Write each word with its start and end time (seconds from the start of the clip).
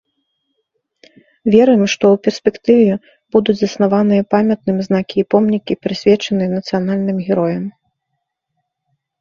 Верым, 1.55 1.81
што 1.93 2.05
ў 2.13 2.17
перспектыве 2.27 2.93
будуць 3.35 3.55
заснаваныя 3.61 4.23
памятным 4.37 4.77
знакі 4.89 5.15
і 5.23 5.27
помнікі, 5.35 5.73
прысвечаныя 5.87 6.49
нацыянальным 6.57 7.17
героям. 7.29 7.65